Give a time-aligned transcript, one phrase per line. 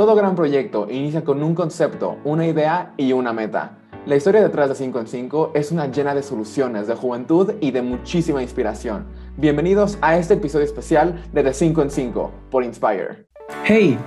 [0.00, 3.72] Todo gran proyecto inicia con un concepto, una idea y una meta.
[4.06, 7.70] La historia detrás de 5 en 5 es una llena de soluciones, de juventud y
[7.70, 9.04] de muchísima inspiración.
[9.36, 13.26] Bienvenidos a este episodio especial de The 5 en 5 por Inspire.
[13.64, 13.98] Hey,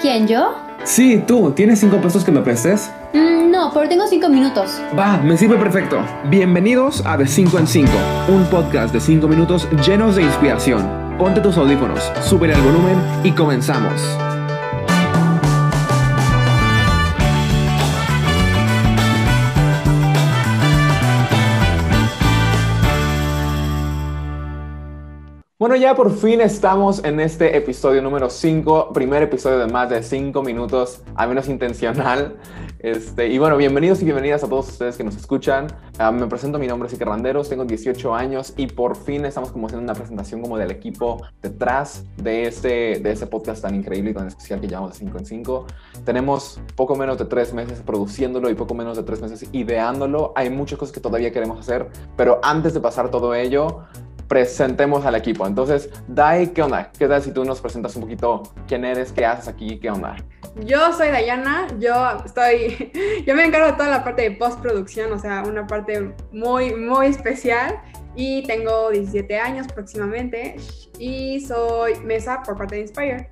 [0.00, 0.54] ¿Quién, yo?
[0.84, 2.88] sí, tú, ¿tienes cinco pesos que me prestes?
[3.14, 4.80] Mm, no, pero tengo cinco minutos.
[4.96, 5.98] Va, me sirve perfecto.
[6.30, 7.90] Bienvenidos a De 5 en 5,
[8.28, 10.88] un podcast de 5 minutos llenos de inspiración.
[11.18, 14.00] Ponte tus audífonos, sube el volumen y comenzamos.
[25.64, 30.02] Bueno, ya por fin estamos en este episodio número 5, primer episodio de más de
[30.02, 32.36] 5 minutos, al menos intencional.
[32.80, 35.68] Este, y bueno, bienvenidos y bienvenidas a todos ustedes que nos escuchan.
[35.96, 39.52] Ah, me presento, mi nombre es Iker Randeros, tengo 18 años y por fin estamos
[39.52, 44.10] como haciendo una presentación como del equipo detrás de este, de este podcast tan increíble
[44.10, 45.66] y tan especial que llamamos de 5 en 5.
[46.04, 50.34] Tenemos poco menos de 3 meses produciéndolo y poco menos de 3 meses ideándolo.
[50.36, 53.86] Hay muchas cosas que todavía queremos hacer, pero antes de pasar todo ello,
[54.28, 55.46] presentemos al equipo.
[55.46, 56.90] Entonces, Dai, ¿qué onda?
[56.98, 60.16] ¿Qué tal si tú nos presentas un poquito quién eres, qué haces aquí, qué onda?
[60.60, 61.94] Yo soy Dayana, yo
[62.24, 62.92] estoy,
[63.26, 67.06] yo me encargo de toda la parte de postproducción, o sea, una parte muy, muy
[67.06, 67.80] especial
[68.14, 70.56] y tengo 17 años próximamente
[70.98, 73.30] y soy mesa por parte de Inspire.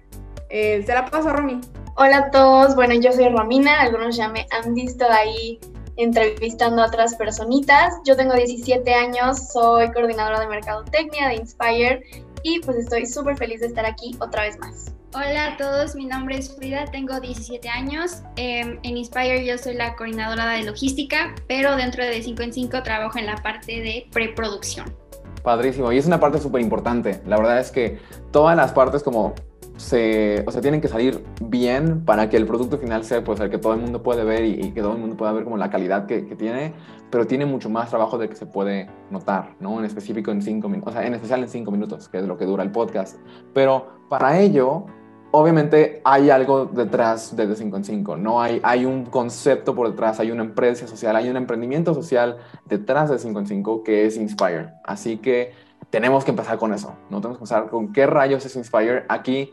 [0.50, 1.60] Eh, se la paso a Romy.
[1.94, 5.60] Hola a todos, bueno, yo soy Romina, algunos ya me han visto ahí
[5.96, 7.94] entrevistando a otras personitas.
[8.04, 12.02] Yo tengo 17 años, soy coordinadora de mercadotecnia de Inspire
[12.42, 14.92] y pues estoy súper feliz de estar aquí otra vez más.
[15.14, 18.22] Hola a todos, mi nombre es Frida, tengo 17 años.
[18.36, 22.82] Eh, en Inspire yo soy la coordinadora de logística, pero dentro de 5 en 5
[22.82, 24.94] trabajo en la parte de preproducción.
[25.42, 27.20] Padrísimo, y es una parte súper importante.
[27.26, 27.98] La verdad es que
[28.30, 29.34] todas las partes como
[29.76, 33.50] se, o sea, tienen que salir bien para que el producto final sea pues, el
[33.50, 35.70] que todo el mundo puede ver y, que todo el mundo pueda ver como la
[35.70, 36.72] calidad que, tiene,
[37.10, 39.78] pero tiene mucho más trabajo del que se puede notar, ¿no?
[39.78, 42.36] En específico en cinco minutos, o sea, en especial en cinco minutos, que es lo
[42.36, 43.18] que dura el podcast.
[43.52, 44.86] Pero para ello,
[45.32, 48.40] obviamente hay algo detrás de, de 5 en 5, ¿no?
[48.40, 52.36] Hay, hay un concepto por detrás, hay una empresa social, hay un emprendimiento social
[52.66, 54.74] detrás de 5 en 5 que es Inspire.
[54.84, 55.52] Así que
[55.90, 57.20] tenemos que empezar con eso, ¿no?
[57.20, 59.04] Tenemos que empezar con qué rayos es Inspire.
[59.08, 59.52] Aquí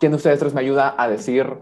[0.00, 1.58] ¿Quién de ustedes tres me ayuda a decir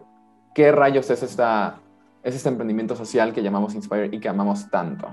[0.54, 1.80] qué rayos es, esta,
[2.22, 5.08] es este emprendimiento social que llamamos Inspire y que amamos tanto?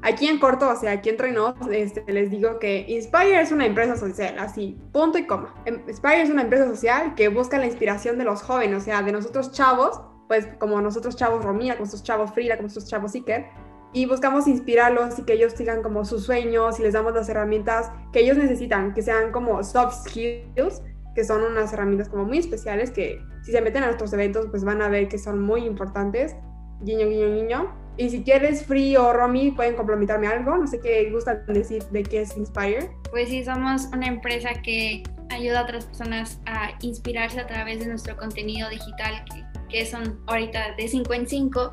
[0.00, 3.66] Aquí en corto, o sea, aquí entre nos, este, les digo que Inspire es una
[3.66, 5.54] empresa social, así, punto y coma.
[5.66, 9.02] Em, Inspire es una empresa social que busca la inspiración de los jóvenes, o sea,
[9.02, 13.14] de nosotros chavos, pues como nosotros chavos Romina, como nosotros chavos Frida, como nosotros chavos
[13.14, 13.44] Iker,
[13.92, 17.90] y buscamos inspirarlos y que ellos sigan como sus sueños y les damos las herramientas
[18.10, 20.80] que ellos necesitan, que sean como soft skills
[21.14, 24.64] que son unas herramientas como muy especiales que si se meten a nuestros eventos pues
[24.64, 26.36] van a ver que son muy importantes.
[26.82, 27.80] Guiño, guiño, guiño.
[27.96, 30.56] Y si quieres, Free o Romy, pueden complementarme algo.
[30.56, 32.90] No sé qué gustan decir de qué es Inspire.
[33.10, 37.86] Pues sí, somos una empresa que ayuda a otras personas a inspirarse a través de
[37.86, 41.72] nuestro contenido digital, que, que son ahorita de 5 en 5,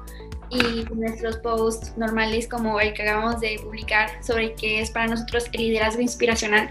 [0.49, 5.49] y nuestros posts normales como el que acabamos de publicar sobre qué es para nosotros
[5.51, 6.69] el liderazgo inspiracional.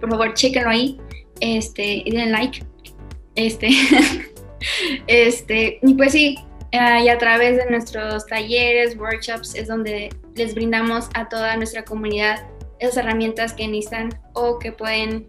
[0.00, 1.00] Por favor, chéquenlo ahí
[1.40, 2.64] este, den like,
[3.34, 3.68] este,
[5.06, 6.36] este, y pues sí,
[6.72, 11.84] uh, y a través de nuestros talleres, workshops, es donde les brindamos a toda nuestra
[11.84, 12.46] comunidad
[12.78, 15.28] esas herramientas que necesitan o que pueden,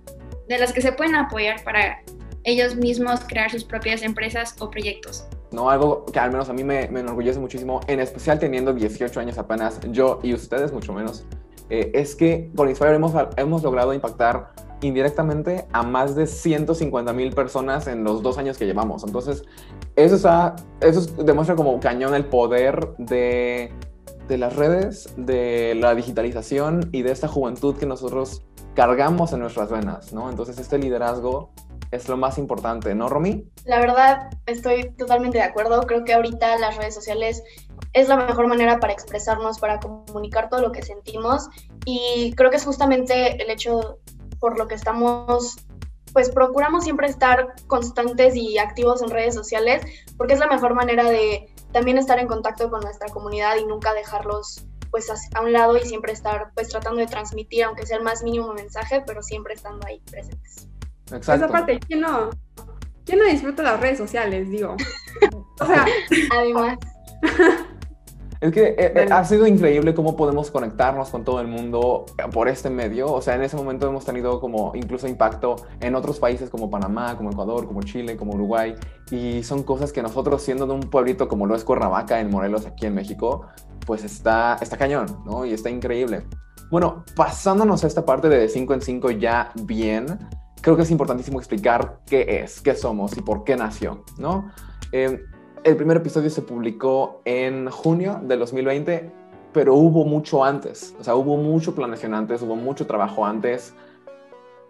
[0.50, 2.02] de las que se pueden apoyar para
[2.44, 5.28] ellos mismos crear sus propias empresas o proyectos.
[5.52, 9.20] No, algo que al menos a mí me, me enorgullece muchísimo, en especial teniendo 18
[9.20, 11.26] años apenas, yo y ustedes mucho menos,
[11.70, 14.52] eh, es que con Inspire hemos, hemos logrado impactar
[14.82, 19.04] indirectamente a más de 150 mil personas en los dos años que llevamos.
[19.04, 19.44] Entonces,
[19.96, 23.72] eso, está, eso demuestra como cañón el poder de,
[24.28, 28.44] de las redes, de la digitalización y de esta juventud que nosotros
[28.76, 30.30] cargamos en nuestras venas, ¿no?
[30.30, 31.50] Entonces, este liderazgo
[31.92, 33.50] es lo más importante, ¿no, Romy?
[33.66, 35.82] La verdad, estoy totalmente de acuerdo.
[35.82, 37.44] Creo que ahorita las redes sociales
[37.94, 41.50] es la mejor manera para expresarnos, para comunicar todo lo que sentimos.
[41.86, 44.00] Y creo que es justamente el hecho
[44.40, 45.58] por lo que estamos,
[46.14, 49.84] pues procuramos siempre estar constantes y activos en redes sociales,
[50.18, 53.94] porque es la mejor manera de también estar en contacto con nuestra comunidad y nunca
[53.94, 58.04] dejarlos pues a un lado y siempre estar pues tratando de transmitir, aunque sea el
[58.04, 60.68] más mínimo mensaje, pero siempre estando ahí presentes.
[61.12, 61.46] Exacto.
[61.46, 62.30] Esa parte, ¿quién no,
[63.06, 64.50] ¿quién no disfruta las redes sociales?
[64.50, 64.76] Digo.
[65.60, 65.86] o sea,
[66.32, 66.78] además.
[68.40, 72.48] Es que eh, eh, ha sido increíble cómo podemos conectarnos con todo el mundo por
[72.48, 73.12] este medio.
[73.12, 77.18] O sea, en ese momento hemos tenido como incluso impacto en otros países como Panamá,
[77.18, 78.76] como Ecuador, como Chile, como Uruguay.
[79.10, 82.66] Y son cosas que nosotros, siendo de un pueblito como lo es Cuernavaca, en Morelos,
[82.66, 83.48] aquí en México,
[83.86, 85.46] pues está, está cañón, ¿no?
[85.46, 86.24] Y está increíble.
[86.70, 90.20] Bueno, pasándonos a esta parte de 5 en 5 ya bien,
[90.62, 94.52] creo que es importantísimo explicar qué es, qué somos y por qué nació, ¿no?
[94.92, 95.24] Eh,
[95.64, 99.12] el primer episodio se publicó en junio del 2020,
[99.54, 103.74] pero hubo mucho antes, o sea, hubo mucho planeación antes, hubo mucho trabajo antes.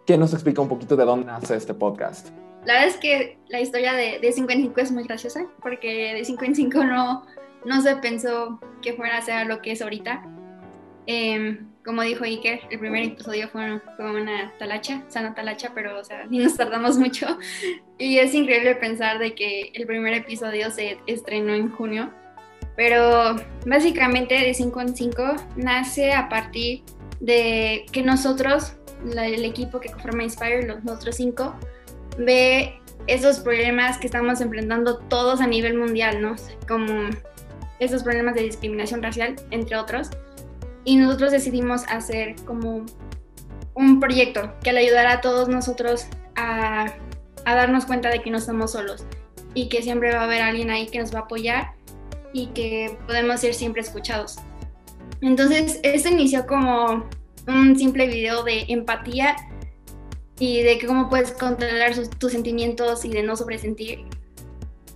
[0.06, 2.30] ¿Qué nos explica un poquito de dónde nace este podcast?
[2.66, 6.14] La verdad es que la historia de, de 5 en 5 es muy graciosa, porque
[6.14, 7.26] de 5 en 5 no,
[7.66, 10.24] no se pensó que fuera a ser lo que es ahorita.
[11.08, 16.04] Eh, como dijo Iker, el primer episodio fue, fue, una talacha, sana talacha, pero o
[16.04, 17.26] sea, ni nos tardamos mucho.
[18.00, 22.12] Y es increíble pensar de que el primer episodio se estrenó en junio.
[22.76, 26.84] Pero básicamente de 5 en 5 nace a partir
[27.22, 28.74] de que nosotros,
[29.04, 31.56] el equipo que conforma Inspire, los otros cinco,
[32.20, 36.36] ve esos problemas que estamos enfrentando todos a nivel mundial, ¿no?
[36.68, 37.10] Como
[37.80, 40.12] esos problemas de discriminación racial, entre otros
[40.88, 42.86] y nosotros decidimos hacer como
[43.76, 46.08] un proyecto que le ayudara a todos nosotros
[46.38, 46.94] a,
[47.44, 49.06] darnos cuenta de que no estamos solos
[49.54, 51.74] y que siempre va a haber alguien ahí que nos va a apoyar
[52.32, 54.38] y que podemos ser siempre escuchados.
[55.20, 57.06] Entonces, esto inició como
[57.48, 59.36] un simple video de empatía
[60.40, 64.06] y de cómo puedes controlar tus sentimientos y de no sobresentir.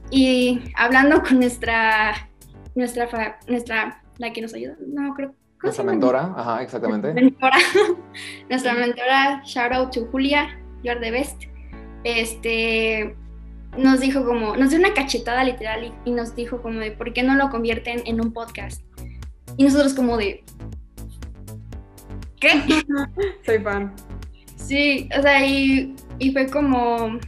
[0.09, 2.29] Y hablando con nuestra,
[2.75, 7.13] nuestra, nuestra, la que nos ayuda, no creo nuestra mentora, ajá, exactamente.
[7.13, 7.57] Mentora.
[8.49, 11.43] Nuestra mentora, shout out to Julia, you're the best.
[12.03, 13.15] Este,
[13.77, 17.13] nos dijo como, nos dio una cachetada literal y, y, nos dijo como de, ¿por
[17.13, 18.81] qué no lo convierten en un podcast?
[19.57, 20.43] Y nosotros como de,
[22.39, 22.49] ¿qué?
[23.45, 23.93] Soy fan.
[24.55, 27.19] Sí, o sea, y, y fue como,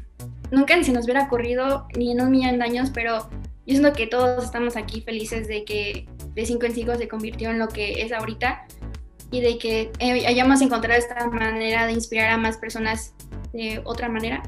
[0.52, 3.30] nunca ni se nos hubiera ocurrido ni en un millón de años, pero
[3.66, 7.50] yo siento que todos estamos aquí felices de que de 5 en 5 se convirtió
[7.50, 8.66] en lo que es ahorita
[9.32, 13.14] y de que eh, hayamos encontrado esta manera de inspirar a más personas
[13.52, 14.44] de otra manera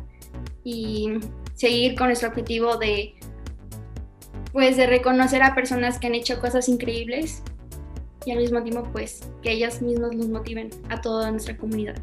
[0.64, 1.20] y
[1.56, 3.16] seguir con nuestro objetivo de
[4.52, 7.42] pues de reconocer a personas que han hecho cosas increíbles
[8.26, 12.02] y al mismo tiempo pues que ellas mismas nos motiven a toda nuestra comunidad.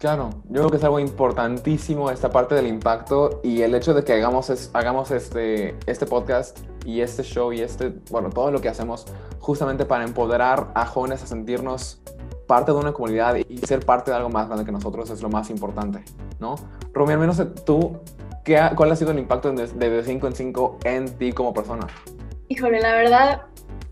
[0.00, 4.02] Claro, yo creo que es algo importantísimo esta parte del impacto y el hecho de
[4.02, 8.62] que hagamos, es, hagamos este, este podcast y este show y este, bueno, todo lo
[8.62, 9.04] que hacemos
[9.40, 12.00] justamente para empoderar a jóvenes a sentirnos
[12.46, 15.28] parte de una comunidad y ser parte de algo más grande que nosotros es lo
[15.28, 16.02] más importante,
[16.38, 16.54] ¿no?
[16.94, 17.98] Romy, al menos tú,
[18.42, 21.52] ¿qué ha, ¿cuál ha sido el impacto de, de 5 en 5 en ti como
[21.52, 21.86] persona?
[22.48, 23.42] Híjole, la verdad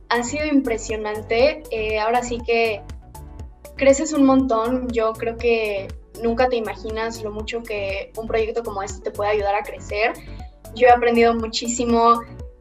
[0.09, 1.65] ha sido impresionante.
[1.71, 2.81] Eh, ahora sí que
[3.77, 4.89] creces un montón.
[4.89, 5.89] Yo creo que
[6.23, 10.13] nunca te imaginas lo mucho que un proyecto como este te puede ayudar a crecer.
[10.75, 12.21] Yo he aprendido muchísimo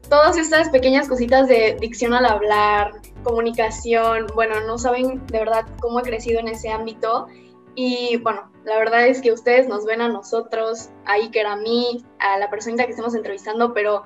[0.09, 2.93] todas estas pequeñas cositas de dicción al hablar,
[3.23, 7.27] comunicación, bueno, no saben de verdad cómo he crecido en ese ámbito.
[7.75, 12.03] Y bueno, la verdad es que ustedes nos ven a nosotros, a Iker, a mí,
[12.19, 14.03] a la persona que estamos entrevistando, pero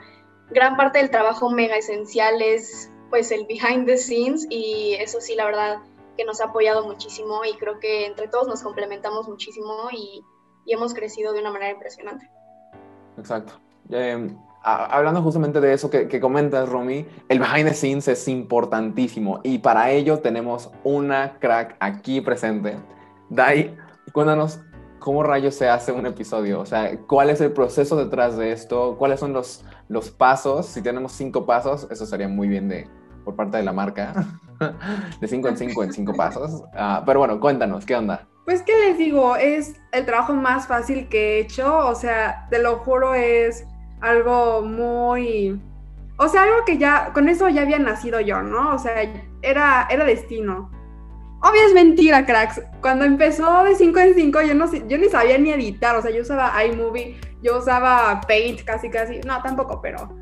[0.50, 5.36] gran parte del trabajo mega esencial es pues el behind the scenes y eso sí,
[5.36, 5.78] la verdad,
[6.18, 10.24] que nos ha apoyado muchísimo y creo que entre todos nos complementamos muchísimo y,
[10.66, 12.30] y hemos crecido de una manera impresionante.
[13.18, 13.54] Exacto.
[13.90, 19.40] Eh, hablando justamente de eso que, que, comentas, Romy, el behind the scenes es importantísimo
[19.44, 22.78] y para ello tenemos una crack aquí presente.
[23.30, 23.76] Dai,
[24.14, 24.60] cuéntanos
[25.02, 28.96] cómo rayos se hace un episodio, o sea, cuál es el proceso detrás de esto,
[28.98, 32.88] cuáles son los, los pasos, si tenemos cinco pasos, eso sería muy bien de,
[33.26, 34.14] por parte de la marca,
[35.22, 36.64] de 5 en 5 en 5 pasos.
[36.74, 38.28] Uh, pero bueno, cuéntanos, ¿qué onda?
[38.46, 39.36] Pues, ¿qué les digo?
[39.36, 43.66] Es el trabajo más fácil que he hecho, o sea, te lo juro, es
[44.02, 45.60] algo muy...
[46.18, 48.76] O sea, algo que ya, con eso ya había nacido yo, ¿no?
[48.76, 48.94] O sea,
[49.42, 50.70] era, era destino.
[51.42, 52.62] Obvio es mentira, cracks.
[52.82, 55.96] Cuando empezó de 5 en 5, yo, no, yo ni sabía ni editar.
[55.96, 59.20] O sea, yo usaba iMovie, yo usaba Paint casi, casi.
[59.22, 60.16] No, tampoco, pero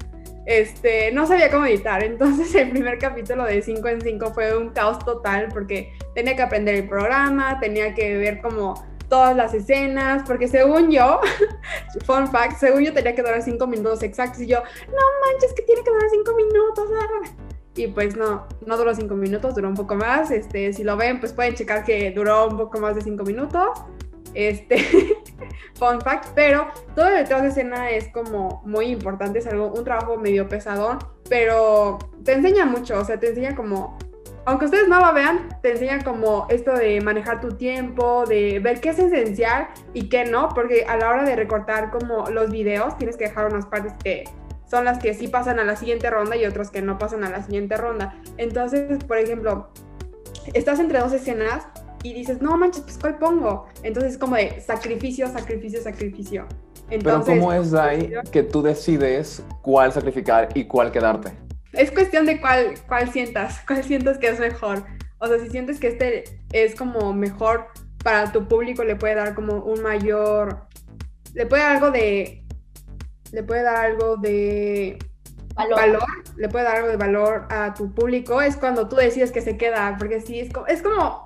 [0.50, 2.04] este, no sabía cómo editar.
[2.04, 6.42] Entonces el primer capítulo de 5 en 5 fue un caos total porque tenía que
[6.42, 11.20] aprender el programa, tenía que ver como todas las escenas, porque según yo,
[12.06, 15.62] fun fact, según yo tenía que durar 5 minutos exactos y yo, no manches que
[15.64, 16.90] tiene que durar 5 minutos.
[17.76, 20.32] Y pues no, no duró 5 minutos, duró un poco más.
[20.32, 23.70] Este, si lo ven, pues pueden checar que duró un poco más de 5 minutos.
[24.34, 24.78] Este,
[25.76, 29.84] fun fact, pero todo el detrás de escena es como muy importante, es algo, un
[29.84, 33.98] trabajo medio pesadón, pero te enseña mucho, o sea, te enseña como,
[34.46, 38.82] aunque ustedes no lo vean, te enseña como esto de manejar tu tiempo, de ver
[38.82, 42.98] qué es esencial y qué no, porque a la hora de recortar como los videos
[42.98, 44.26] tienes que dejar unas partes que
[44.70, 47.30] son las que sí pasan a la siguiente ronda y otras que no pasan a
[47.30, 48.22] la siguiente ronda.
[48.38, 49.70] Entonces, por ejemplo,
[50.54, 51.68] estás entre dos escenas
[52.04, 53.68] y dices, no manches, pues ¿cuál pongo?
[53.84, 56.48] Entonces es como de sacrificio, sacrificio, sacrificio.
[56.90, 61.32] Pero ¿cómo es ahí que tú decides cuál sacrificar y cuál quedarte?
[61.74, 64.84] Es cuestión de cuál, cuál sientas, cuál sientas que es mejor.
[65.20, 67.68] O sea, si sientes que este es como mejor
[68.04, 70.62] para tu público, le puede dar como un mayor,
[71.34, 72.44] le puede dar algo de,
[73.32, 74.98] le puede dar algo de
[75.56, 76.04] valor.
[76.38, 79.58] le puede dar algo de valor a tu público, es cuando tú decides que se
[79.58, 81.24] queda, porque sí, es como, es como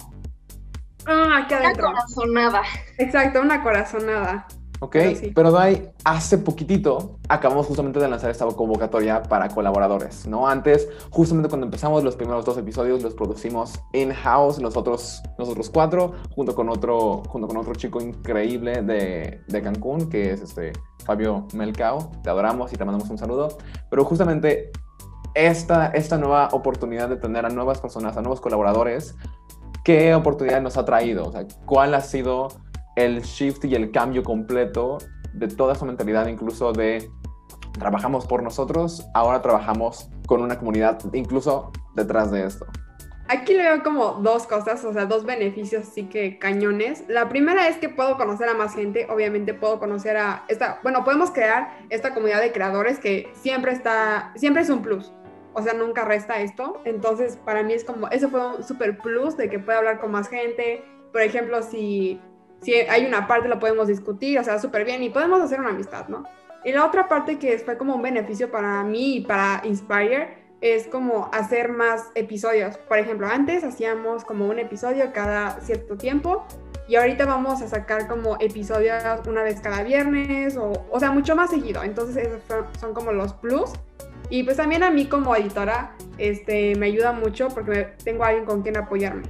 [1.06, 1.90] Ah, aquí adentro.
[1.90, 2.62] Una corazonada.
[2.98, 4.48] Exacto, una corazonada.
[4.84, 4.98] Ok,
[5.34, 10.46] pero, Dai, hace poquitito acabamos justamente de lanzar esta convocatoria para colaboradores, ¿no?
[10.46, 16.54] Antes, justamente cuando empezamos los primeros dos episodios, los producimos in-house, nosotros, nosotros cuatro, junto
[16.54, 20.74] con otro, junto con otro chico increíble de, de Cancún, que es este
[21.06, 22.12] Fabio Melcao.
[22.22, 23.58] Te adoramos y te mandamos un saludo.
[23.90, 24.70] Pero justamente
[25.34, 29.16] esta, esta nueva oportunidad de tener a nuevas personas, a nuevos colaboradores,
[29.84, 31.26] ¿qué oportunidad nos ha traído?
[31.26, 32.48] O sea, ¿cuál ha sido
[32.96, 34.98] el shift y el cambio completo
[35.34, 37.10] de toda su mentalidad, incluso de
[37.80, 42.66] trabajamos por nosotros, ahora trabajamos con una comunidad, incluso detrás de esto?
[43.30, 47.06] Aquí le veo como dos cosas, o sea, dos beneficios así que cañones.
[47.08, 51.04] La primera es que puedo conocer a más gente, obviamente puedo conocer a esta, bueno,
[51.04, 55.12] podemos crear esta comunidad de creadores que siempre está, siempre es un plus
[55.54, 56.82] o sea, nunca resta esto.
[56.86, 60.12] Entonces, para mí es como, eso fue un super plus de que pueda hablar con
[60.12, 60.84] más gente.
[61.12, 62.20] Por ejemplo, si,
[62.62, 65.70] si hay una parte, lo podemos discutir, o sea, súper bien y podemos hacer una
[65.70, 66.24] amistad, ¿no?
[66.66, 70.88] Y la otra parte que fue como un beneficio para mí y para Inspire es
[70.88, 72.78] como hacer más episodios.
[72.78, 76.46] Por ejemplo, antes hacíamos como un episodio cada cierto tiempo
[76.88, 81.36] y ahorita vamos a sacar como episodios una vez cada viernes o, o sea, mucho
[81.36, 81.84] más seguido.
[81.84, 82.42] Entonces, esos
[82.80, 83.74] son como los plus
[84.34, 88.48] y pues también a mí como editora este, me ayuda mucho porque tengo a alguien
[88.48, 89.22] con quien apoyarme.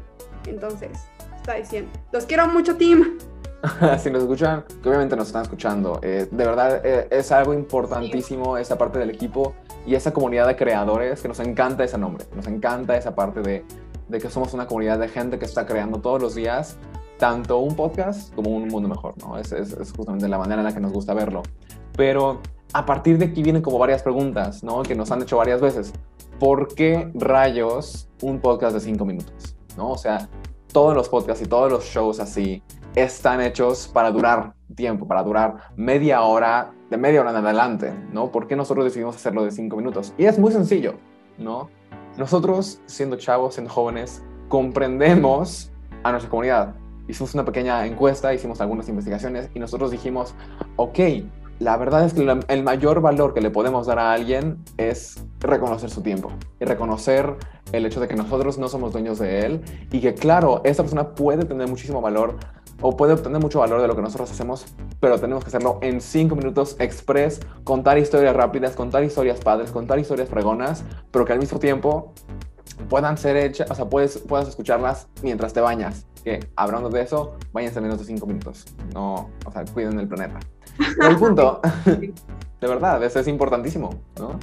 [0.47, 0.91] Entonces,
[1.35, 3.17] está diciendo, los quiero mucho, team.
[3.99, 8.57] si nos escuchan, que obviamente nos están escuchando, eh, de verdad eh, es algo importantísimo
[8.57, 9.53] esa parte del equipo
[9.85, 13.65] y esa comunidad de creadores que nos encanta ese nombre, nos encanta esa parte de,
[14.07, 16.77] de que somos una comunidad de gente que está creando todos los días
[17.17, 19.37] tanto un podcast como un mundo mejor, ¿no?
[19.37, 21.43] Es, es, es justamente la manera en la que nos gusta verlo.
[21.97, 22.41] Pero
[22.73, 24.81] a partir de aquí vienen como varias preguntas, ¿no?
[24.83, 25.93] Que nos han hecho varias veces.
[26.39, 29.55] ¿Por qué rayos un podcast de cinco minutos?
[29.77, 29.91] ¿No?
[29.91, 30.27] O sea,
[30.71, 32.63] todos los podcasts y todos los shows así
[32.95, 38.31] están hechos para durar tiempo, para durar media hora, de media hora en adelante, ¿no?
[38.31, 40.13] ¿Por qué nosotros decidimos hacerlo de cinco minutos?
[40.17, 40.95] Y es muy sencillo,
[41.37, 41.69] ¿no?
[42.17, 45.71] Nosotros, siendo chavos, siendo jóvenes, comprendemos
[46.03, 46.75] a nuestra comunidad.
[47.07, 50.33] Hicimos una pequeña encuesta, hicimos algunas investigaciones y nosotros dijimos,
[50.77, 50.99] ok,
[51.63, 55.89] la verdad es que el mayor valor que le podemos dar a alguien es reconocer
[55.89, 56.29] su tiempo
[56.59, 57.37] y reconocer
[57.71, 61.15] el hecho de que nosotros no somos dueños de él y que claro, esta persona
[61.15, 62.35] puede tener muchísimo valor
[62.81, 64.65] o puede obtener mucho valor de lo que nosotros hacemos,
[64.99, 69.99] pero tenemos que hacerlo en cinco minutos express, contar historias rápidas, contar historias padres, contar
[69.99, 72.11] historias fregonas, pero que al mismo tiempo
[72.89, 76.05] puedan ser hechas, o sea, puedes, puedas escucharlas mientras te bañas.
[76.23, 78.65] Que hablando de eso, váyanse menos de cinco minutos.
[78.93, 80.39] No, o sea, cuiden el planeta
[81.09, 84.39] el punto, de verdad, eso es importantísimo, ¿no?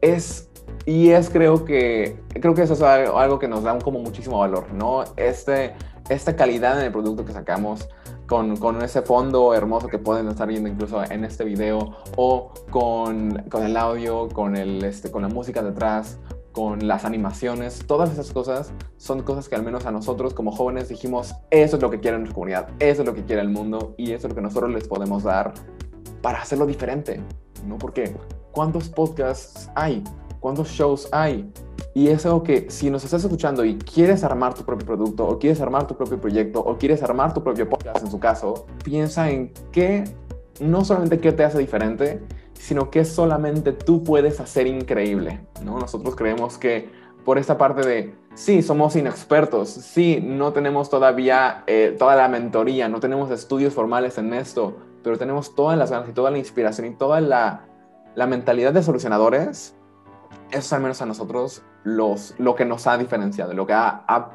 [0.00, 0.48] Es,
[0.86, 4.72] y es creo que, creo que eso es algo, que nos da como muchísimo valor,
[4.72, 5.04] ¿no?
[5.16, 5.74] Este,
[6.08, 7.88] esta calidad en el producto que sacamos,
[8.26, 13.44] con, con, ese fondo hermoso que pueden estar viendo incluso en este video, o con,
[13.50, 16.18] con el audio, con, el, este, con la música detrás,
[16.52, 20.88] con las animaciones, todas esas cosas son cosas que al menos a nosotros como jóvenes
[20.88, 23.94] dijimos, eso es lo que quiere nuestra comunidad, eso es lo que quiere el mundo
[23.96, 25.54] y eso es lo que nosotros les podemos dar
[26.20, 27.20] para hacerlo diferente,
[27.66, 27.78] ¿no?
[27.78, 28.14] Porque
[28.52, 30.04] ¿cuántos podcasts hay?
[30.40, 31.50] ¿Cuántos shows hay?
[31.94, 35.38] Y es algo que si nos estás escuchando y quieres armar tu propio producto o
[35.38, 39.30] quieres armar tu propio proyecto o quieres armar tu propio podcast en su caso, piensa
[39.30, 40.04] en qué,
[40.60, 42.22] no solamente qué te hace diferente,
[42.62, 45.80] sino que solamente tú puedes hacer increíble, ¿no?
[45.80, 46.88] Nosotros creemos que
[47.24, 52.88] por esta parte de, sí, somos inexpertos, sí, no tenemos todavía eh, toda la mentoría,
[52.88, 56.86] no tenemos estudios formales en esto, pero tenemos todas las ganas y toda la inspiración
[56.86, 57.66] y toda la,
[58.14, 59.74] la mentalidad de solucionadores,
[60.50, 64.04] eso es al menos a nosotros los, lo que nos ha diferenciado, lo que ha,
[64.06, 64.30] ha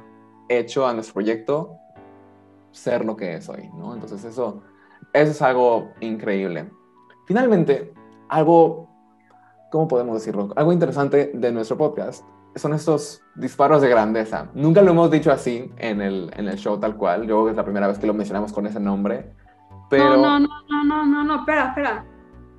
[0.50, 1.78] hecho a nuestro proyecto
[2.72, 3.94] ser lo que es hoy, ¿no?
[3.94, 4.62] Entonces eso
[5.14, 6.70] eso es algo increíble.
[7.26, 7.94] Finalmente,
[8.30, 8.90] algo,
[9.72, 10.50] ¿cómo podemos decirlo?
[10.56, 12.24] Algo interesante de nuestro podcast
[12.58, 14.50] son estos disparos de grandeza.
[14.54, 17.22] Nunca lo hemos dicho así en el, en el show tal cual.
[17.22, 19.32] Yo creo que es la primera vez que lo mencionamos con ese nombre.
[19.90, 20.18] Pero...
[20.18, 22.06] No, no, no, no, no, no, espera, espera.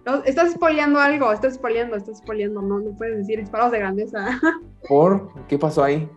[0.07, 2.63] No, estás spoileando algo, estás spoileando, estás spoileando.
[2.63, 4.41] No, no puedes decir disparos de grandeza.
[4.89, 5.31] ¿Por?
[5.47, 6.09] ¿Qué pasó ahí?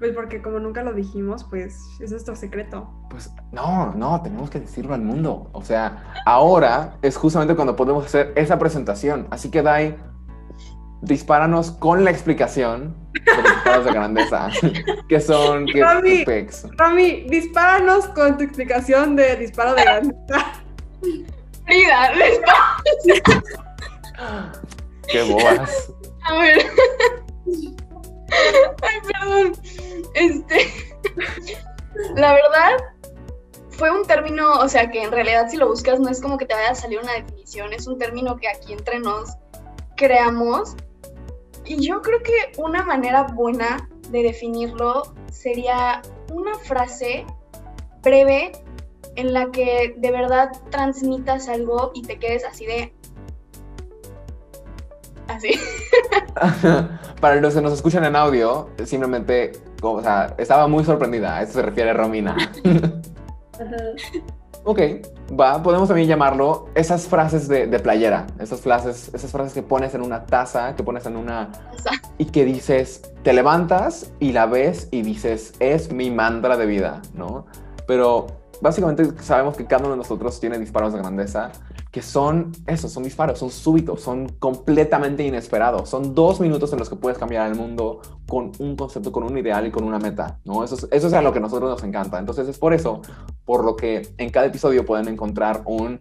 [0.00, 2.90] Pues porque como nunca lo dijimos, pues es nuestro secreto.
[3.10, 5.50] Pues no, no, tenemos que decirlo al mundo.
[5.52, 9.28] O sea, ahora es justamente cuando podemos hacer esa presentación.
[9.30, 9.98] Así que Dai,
[11.02, 14.48] dispáranos con la explicación de los disparos de grandeza.
[15.10, 15.66] ¿Qué son?
[15.66, 16.24] ¿Qué Rami?
[16.78, 20.46] Rami, dispáranos con tu explicación de disparo de grandeza.
[21.66, 22.10] Frida,
[25.08, 25.92] ¡Qué bobas!
[26.22, 26.66] a ver.
[28.82, 29.52] Ay, perdón.
[30.14, 30.72] Este.
[32.14, 32.94] La verdad,
[33.70, 36.46] fue un término, o sea, que en realidad si lo buscas no es como que
[36.46, 39.36] te vaya a salir una definición, es un término que aquí entre nos
[39.96, 40.76] creamos.
[41.64, 46.02] Y yo creo que una manera buena de definirlo sería
[46.32, 47.26] una frase
[48.02, 48.52] breve
[49.16, 52.94] en la que de verdad transmitas algo y te quedes así de...
[55.28, 55.50] Así.
[57.20, 61.36] Para los que nos escuchan en audio, simplemente, o sea, estaba muy sorprendida.
[61.36, 62.36] A eso se refiere Romina.
[64.64, 64.78] Ok,
[65.38, 69.94] va, podemos también llamarlo esas frases de, de playera, esas frases, esas frases que pones
[69.94, 71.48] en una taza, que pones en una...
[72.18, 77.00] y que dices, te levantas y la ves y dices, es mi mantra de vida,
[77.14, 77.46] ¿no?
[77.86, 78.26] Pero
[78.60, 81.52] básicamente sabemos que cada uno de nosotros tiene disparos de grandeza,
[81.90, 86.88] que son esos, son disparos, son súbitos, son completamente inesperados, son dos minutos en los
[86.88, 90.38] que puedes cambiar el mundo con un concepto, con un ideal y con una meta,
[90.44, 90.62] ¿no?
[90.62, 92.18] Eso es, eso es a lo que a nosotros nos encanta.
[92.18, 93.02] Entonces es por eso,
[93.44, 95.98] por lo que en cada episodio pueden encontrar un,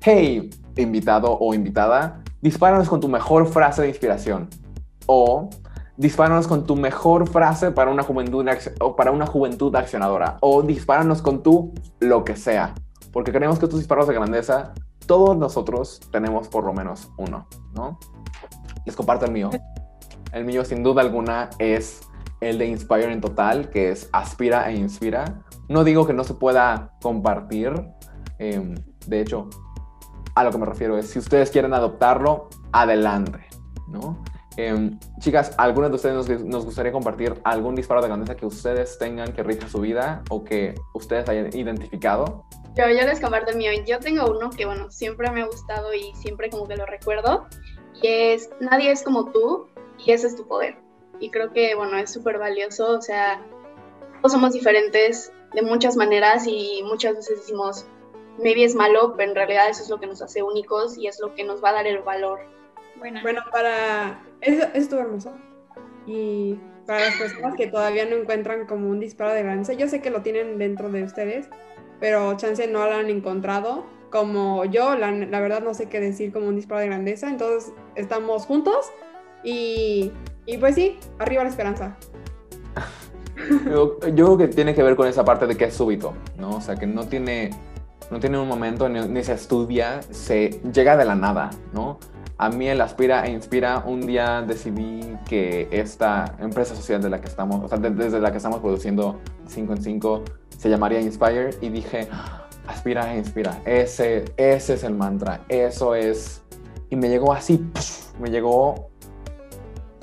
[0.00, 4.48] hey, invitado o invitada, dispáranos con tu mejor frase de inspiración
[5.06, 5.48] o
[5.98, 8.46] dispáranos con tu mejor frase para una juventud
[8.80, 12.72] o para una juventud accionadora o dispáranos con tu lo que sea,
[13.12, 14.72] porque creemos que estos disparos de grandeza
[15.06, 17.98] todos nosotros tenemos por lo menos uno, ¿no?
[18.86, 19.50] Les comparto el mío.
[20.32, 22.02] El mío sin duda alguna es
[22.42, 25.40] el de Inspire en total, que es aspira e inspira.
[25.70, 27.72] No digo que no se pueda compartir,
[28.38, 28.74] eh,
[29.06, 29.48] de hecho,
[30.34, 33.46] a lo que me refiero es, si ustedes quieren adoptarlo, adelante,
[33.88, 34.22] ¿no?
[34.60, 34.90] Eh,
[35.20, 39.32] chicas, ¿alguna de ustedes nos, nos, gustaría compartir algún disparo de grandeza que ustedes tengan
[39.32, 42.44] que rija su vida o que ustedes hayan identificado?
[42.74, 43.70] Yo, yo les comparto el mío.
[43.86, 47.46] Yo tengo uno que, bueno, siempre me ha gustado y siempre como que lo recuerdo.
[48.02, 49.68] Y es, nadie es como tú
[50.04, 50.76] y ese es tu poder.
[51.20, 52.98] Y creo que, bueno, es súper valioso.
[52.98, 53.40] O sea,
[54.16, 57.86] todos somos diferentes de muchas maneras y muchas veces decimos,
[58.38, 61.20] maybe es malo, pero en realidad eso es lo que nos hace únicos y es
[61.20, 62.40] lo que nos va a dar el valor.
[62.96, 64.20] Bueno, Bueno, para...
[64.40, 65.32] Eso, estuvo hermoso.
[66.06, 70.00] Y para las personas que todavía no encuentran como un disparo de grandeza, yo sé
[70.00, 71.48] que lo tienen dentro de ustedes,
[72.00, 73.84] pero chance no lo han encontrado.
[74.10, 78.46] Como yo, la, verdad no sé qué decir como un disparo de grandeza, entonces estamos
[78.46, 78.90] juntos
[79.44, 80.12] y,
[80.46, 81.98] y pues sí, arriba la esperanza.
[83.66, 86.56] Yo, yo, creo que tiene que ver con esa parte de que es súbito, ¿no?
[86.56, 87.50] O sea, que no tiene,
[88.10, 91.98] no tiene un momento ni, ni se estudia, se llega de la nada, ¿no?
[92.40, 97.20] A mí el Aspira e Inspira, un día decidí que esta empresa social de la
[97.20, 100.22] que estamos, o sea, de, desde la que estamos produciendo 5 en 5,
[100.56, 102.08] se llamaría Inspire y dije,
[102.68, 106.44] Aspira e Inspira, ese, ese es el mantra, eso es...
[106.90, 107.68] Y me llegó así,
[108.20, 108.88] me llegó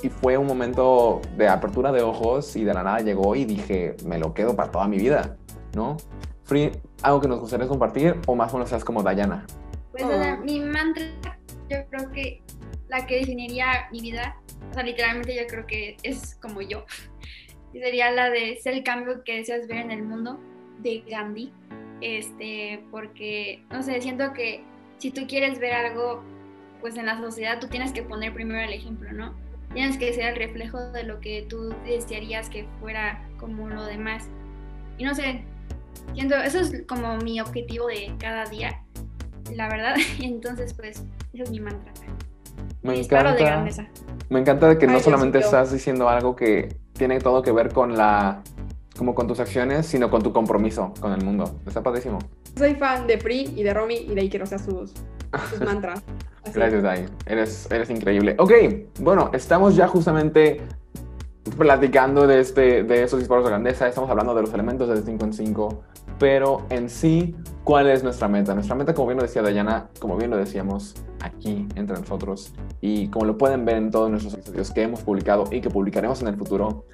[0.03, 3.95] y fue un momento de apertura de ojos y de la nada llegó y dije,
[4.05, 5.37] me lo quedo para toda mi vida,
[5.73, 5.95] ¿no?
[6.43, 9.45] Free, ¿algo que nos gustaría compartir o más o menos seas como Dayana?
[9.93, 11.05] Pues o sea, mi mantra,
[11.69, 12.41] yo creo que
[12.87, 14.37] la que definiría mi vida,
[14.69, 16.85] o sea, literalmente yo creo que es como yo.
[17.73, 20.39] Y sería la de ser el cambio que deseas ver en el mundo
[20.79, 21.51] de Gandhi.
[21.99, 24.63] Este, porque, no sé, siento que
[24.97, 26.23] si tú quieres ver algo,
[26.79, 29.35] pues en la sociedad tú tienes que poner primero el ejemplo, ¿no?
[29.75, 34.29] tienes que ser el reflejo de lo que tú desearías que fuera como lo demás.
[34.97, 35.43] Y no sé,
[36.13, 38.81] siento, eso es como mi objetivo de cada día,
[39.53, 39.95] la verdad.
[40.19, 41.03] Entonces, pues,
[41.35, 41.91] ese es mi mantra.
[42.81, 43.87] Me mi disparo encanta, de grandeza.
[44.29, 45.57] Me encanta de que Ay, no solamente Diosito.
[45.57, 48.41] estás diciendo algo que tiene todo que ver con la
[48.97, 51.59] como con tus acciones, sino con tu compromiso con el mundo.
[51.67, 52.19] Está padrísimo.
[52.57, 54.93] Soy fan de Pri y de Romy y de ahí quiero ser sus,
[55.49, 56.01] sus mantras.
[56.43, 56.53] Así.
[56.53, 57.05] Gracias, Dai.
[57.25, 58.35] Eres, eres increíble.
[58.39, 58.53] Ok,
[58.99, 60.61] bueno, estamos ya justamente
[61.57, 63.87] platicando de, este, de esos disparos de grandeza.
[63.87, 65.83] Estamos hablando de los elementos del 5 en 5.
[66.19, 68.53] Pero en sí, ¿cuál es nuestra meta?
[68.53, 73.07] Nuestra meta, como bien lo decía Dayana, como bien lo decíamos aquí entre nosotros, y
[73.09, 76.27] como lo pueden ver en todos nuestros episodios que hemos publicado y que publicaremos en
[76.27, 76.85] el futuro,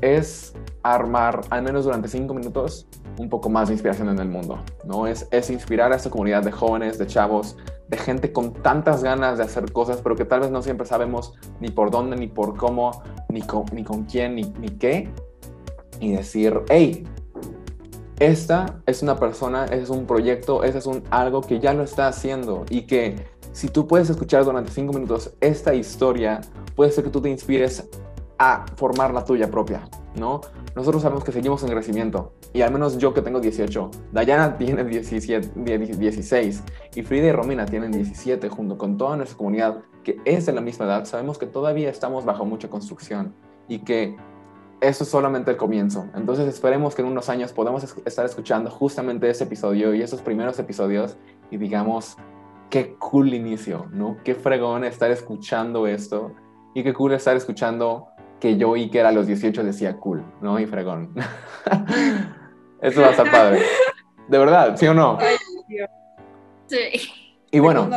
[0.00, 2.86] es armar, al menos durante cinco minutos,
[3.18, 5.06] un poco más de inspiración en el mundo, ¿no?
[5.06, 7.56] Es, es inspirar a esta comunidad de jóvenes, de chavos,
[7.88, 11.34] de gente con tantas ganas de hacer cosas, pero que tal vez no siempre sabemos
[11.60, 15.10] ni por dónde, ni por cómo, ni con, ni con quién, ni, ni qué,
[16.00, 17.04] y decir, hey,
[18.22, 22.64] esta es una persona, es un proyecto, es un algo que ya lo está haciendo
[22.70, 23.16] y que
[23.50, 26.40] si tú puedes escuchar durante cinco minutos esta historia,
[26.76, 27.88] puede ser que tú te inspires
[28.38, 30.40] a formar la tuya propia, ¿no?
[30.76, 34.84] Nosotros sabemos que seguimos en crecimiento y al menos yo que tengo 18, Dayana tiene
[34.84, 36.62] 17, 16
[36.94, 40.60] y Frida y Romina tienen 17 junto con toda nuestra comunidad que es de la
[40.60, 43.34] misma edad, sabemos que todavía estamos bajo mucha construcción
[43.66, 44.16] y que
[44.82, 46.08] eso es solamente el comienzo.
[46.14, 50.58] Entonces esperemos que en unos años podamos estar escuchando justamente ese episodio y esos primeros
[50.58, 51.16] episodios
[51.50, 52.16] y digamos,
[52.68, 54.16] qué cool inicio, ¿no?
[54.24, 56.32] Qué fregón estar escuchando esto
[56.74, 58.08] y qué cool estar escuchando
[58.40, 60.58] que yo y que era a los 18 decía cool, ¿no?
[60.58, 61.14] Y fregón.
[62.80, 63.62] Eso va a estar padre.
[64.26, 65.16] De verdad, ¿sí o no?
[66.66, 67.08] Sí.
[67.52, 67.88] Y bueno,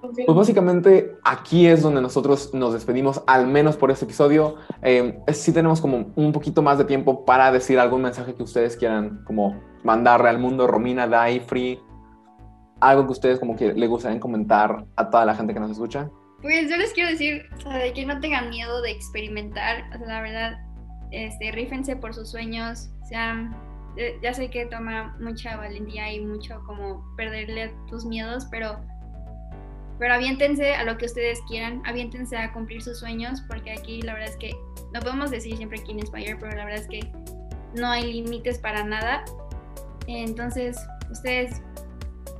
[0.00, 4.56] pues básicamente aquí es donde nosotros nos despedimos, al menos por este episodio.
[4.82, 8.76] Eh, sí tenemos como un poquito más de tiempo para decir algún mensaje que ustedes
[8.76, 10.66] quieran como mandarle al mundo.
[10.66, 11.80] Romina, Dai, Free,
[12.80, 16.10] algo que ustedes como que le gustaría comentar a toda la gente que nos escucha.
[16.42, 19.98] Pues yo les quiero decir, o sea, de que no tengan miedo de experimentar, o
[19.98, 20.58] sea, la verdad,
[21.10, 23.50] este, rífense por sus sueños, o sea,
[23.96, 28.78] eh, ya sé que toma mucha valentía y mucho como perderle tus miedos, pero,
[29.98, 34.14] pero aviéntense a lo que ustedes quieran, aviéntense a cumplir sus sueños, porque aquí la
[34.14, 34.54] verdad es que
[34.92, 37.00] no podemos decir siempre quién Inspire, pero la verdad es que
[37.74, 39.24] no hay límites para nada.
[40.06, 40.78] Entonces,
[41.10, 41.62] ustedes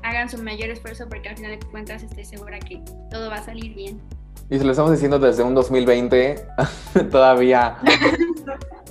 [0.02, 3.42] hagan su mayor esfuerzo porque al final de cuentas estoy segura que todo va a
[3.42, 4.00] salir bien.
[4.48, 6.46] Y se lo estamos diciendo desde un 2020,
[7.10, 7.78] todavía.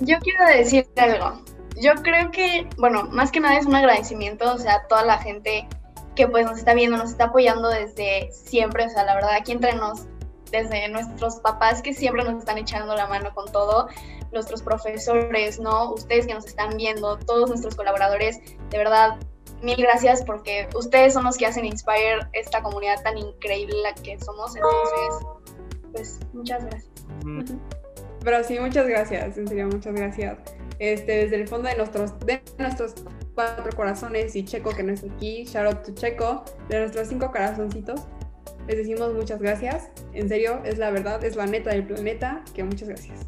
[0.00, 1.42] Yo quiero decir algo.
[1.80, 5.18] Yo creo que, bueno, más que nada es un agradecimiento, o sea, a toda la
[5.18, 5.66] gente
[6.16, 9.52] que pues nos está viendo, nos está apoyando desde siempre, o sea, la verdad, aquí
[9.52, 10.06] entre nos,
[10.50, 13.88] desde nuestros papás que siempre nos están echando la mano con todo,
[14.32, 15.92] nuestros profesores, ¿no?
[15.92, 19.18] Ustedes que nos están viendo, todos nuestros colaboradores, de verdad,
[19.62, 24.18] mil gracias porque ustedes son los que hacen Inspire esta comunidad tan increíble la que
[24.18, 24.54] somos.
[24.56, 25.26] Entonces,
[25.92, 26.90] pues muchas gracias.
[28.20, 30.38] Pero sí, muchas gracias, en serio, muchas gracias.
[30.78, 32.94] Este, desde el fondo de nuestros, de nuestros
[33.36, 37.30] cuatro corazones y Checo que no está aquí, shout out to Checo, de nuestros cinco
[37.30, 38.00] corazoncitos,
[38.66, 39.90] les decimos muchas gracias.
[40.12, 43.26] En serio, es la verdad, es la neta del planeta, que muchas gracias.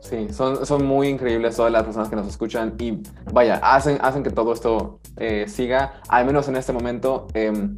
[0.00, 3.02] Sí, son, son muy increíbles todas las personas que nos escuchan y
[3.32, 7.28] vaya, hacen, hacen que todo esto eh, siga, al menos en este momento.
[7.34, 7.76] Em,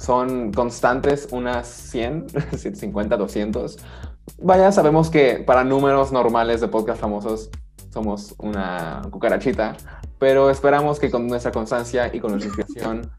[0.00, 2.26] son constantes unas 100,
[2.56, 3.78] 150, 200.
[4.38, 7.50] Vaya, sabemos que para números normales de podcast famosos
[7.90, 9.76] somos una cucarachita,
[10.18, 13.10] pero esperamos que con nuestra constancia y con nuestra inspiración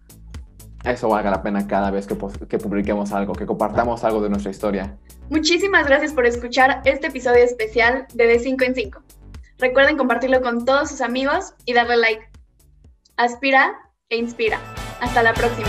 [0.83, 4.51] eso valga la pena cada vez que, que, publiquemos algo, que compartamos algo de nuestra
[4.51, 4.97] historia.
[5.29, 9.01] Muchísimas gracias por escuchar este episodio especial de De 5 en 5.
[9.57, 12.29] Recuerden compartirlo con todos sus amigos y darle like.
[13.17, 13.75] Aspira
[14.07, 14.59] e inspira.
[15.01, 15.67] Hasta la próxima.